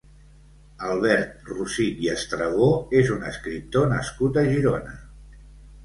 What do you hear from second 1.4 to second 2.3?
Rossich i